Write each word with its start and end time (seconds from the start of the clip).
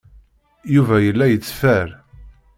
Yuba 0.73 0.97
yella 1.05 1.25
yetteffer. 1.29 1.89